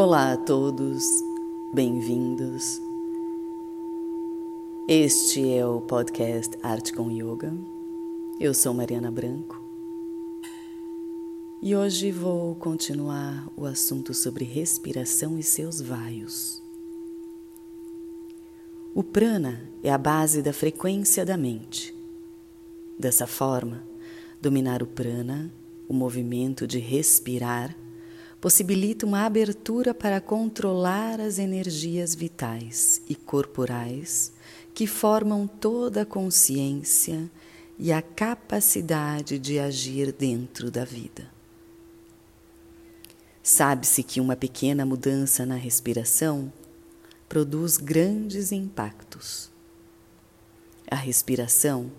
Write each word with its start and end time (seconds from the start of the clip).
a 0.00 0.36
todos, 0.36 1.02
bem-vindos. 1.74 2.80
Este 4.86 5.52
é 5.52 5.66
o 5.66 5.80
podcast 5.80 6.56
Arte 6.62 6.92
com 6.92 7.10
Yoga. 7.10 7.52
Eu 8.38 8.54
sou 8.54 8.72
Mariana 8.72 9.10
Branco 9.10 9.60
e 11.60 11.74
hoje 11.74 12.12
vou 12.12 12.54
continuar 12.54 13.50
o 13.56 13.66
assunto 13.66 14.14
sobre 14.14 14.44
respiração 14.44 15.36
e 15.36 15.42
seus 15.42 15.80
vaios. 15.80 16.62
O 18.94 19.02
prana 19.02 19.68
é 19.82 19.90
a 19.90 19.98
base 19.98 20.42
da 20.42 20.52
frequência 20.52 21.26
da 21.26 21.36
mente. 21.36 21.92
Dessa 22.96 23.26
forma, 23.26 23.82
dominar 24.40 24.80
o 24.80 24.86
prana, 24.86 25.52
o 25.88 25.92
movimento 25.92 26.68
de 26.68 26.78
respirar, 26.78 27.76
possibilita 28.40 29.04
uma 29.04 29.24
abertura 29.24 29.92
para 29.92 30.20
controlar 30.20 31.20
as 31.20 31.38
energias 31.38 32.14
vitais 32.14 33.02
e 33.08 33.14
corporais 33.14 34.32
que 34.72 34.86
formam 34.86 35.46
toda 35.46 36.02
a 36.02 36.06
consciência 36.06 37.28
e 37.78 37.92
a 37.92 38.00
capacidade 38.00 39.38
de 39.38 39.58
agir 39.58 40.12
dentro 40.12 40.70
da 40.70 40.84
vida. 40.84 41.28
Sabe-se 43.42 44.02
que 44.02 44.20
uma 44.20 44.36
pequena 44.36 44.84
mudança 44.84 45.44
na 45.46 45.56
respiração 45.56 46.52
produz 47.28 47.76
grandes 47.76 48.52
impactos. 48.52 49.50
A 50.90 50.96
respiração 50.96 51.90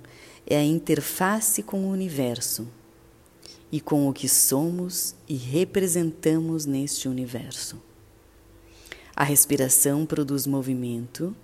é 0.45 0.57
a 0.57 0.63
interface 0.63 1.61
com 1.63 1.85
o 1.85 1.91
universo 1.91 2.67
e 3.71 3.79
com 3.79 4.07
o 4.07 4.13
que 4.13 4.27
somos 4.27 5.15
e 5.27 5.35
representamos 5.35 6.65
neste 6.65 7.07
universo. 7.07 7.77
A 9.15 9.23
respiração 9.23 10.05
produz 10.05 10.47
movimento, 10.47 11.35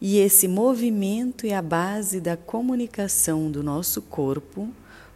e 0.00 0.18
esse 0.18 0.46
movimento 0.46 1.46
é 1.46 1.54
a 1.54 1.62
base 1.62 2.20
da 2.20 2.36
comunicação 2.36 3.50
do 3.50 3.62
nosso 3.62 4.02
corpo 4.02 4.68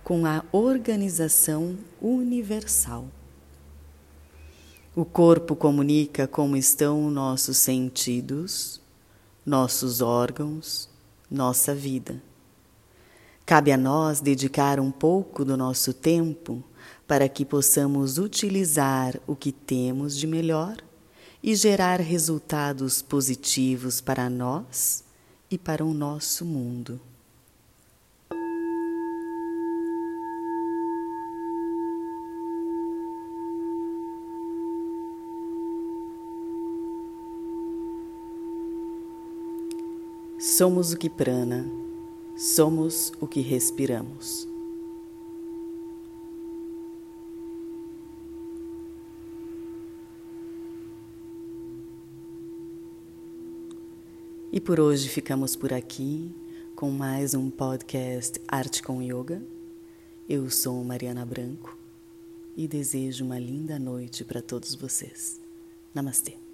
com 0.03 0.25
a 0.25 0.43
organização 0.51 1.77
universal. 2.01 3.07
O 4.97 5.05
corpo 5.05 5.55
comunica 5.55 6.27
como 6.27 6.57
estão 6.57 7.11
nossos 7.11 7.59
sentidos, 7.59 8.81
nossos 9.45 10.01
órgãos, 10.01 10.89
nossa 11.31 11.75
vida. 11.75 12.23
Cabe 13.49 13.73
a 13.73 13.79
nós 13.79 14.21
dedicar 14.21 14.79
um 14.79 14.91
pouco 14.91 15.43
do 15.43 15.57
nosso 15.57 15.95
tempo 15.95 16.63
para 17.07 17.27
que 17.31 17.47
possamos 17.47 18.19
utilizar 18.19 19.19
o 19.27 19.35
que 19.35 19.51
temos 19.51 20.19
de 20.19 20.27
melhor 20.27 20.77
e 21.43 21.55
gerar 21.55 21.99
resultados 21.99 23.01
positivos 23.01 24.03
para 24.03 24.29
nós 24.29 25.03
e 25.51 25.57
para 25.57 25.83
o 25.83 25.95
nosso 25.95 26.45
mundo. 26.45 27.01
Somos 40.39 40.93
o 40.93 40.99
que 40.99 41.09
prana 41.09 41.88
Somos 42.39 43.13
o 43.21 43.27
que 43.27 43.41
respiramos. 43.41 44.47
E 54.53 54.61
por 54.61 54.79
hoje 54.79 55.09
ficamos 55.09 55.57
por 55.57 55.73
aqui 55.73 56.33
com 56.77 56.93
mais 56.93 57.35
um 57.35 57.51
podcast 57.51 58.41
Arte 58.47 58.85
com 58.85 59.03
Yoga. 59.03 59.43
Eu 60.29 60.49
sou 60.49 60.85
Mariana 60.85 61.27
Branco 61.27 61.77
e 62.57 62.69
desejo 62.69 63.25
uma 63.25 63.41
linda 63.41 63.81
noite 63.81 64.25
para 64.25 64.41
todos 64.41 64.77
vocês. 64.77 65.41
Namastê. 65.93 66.48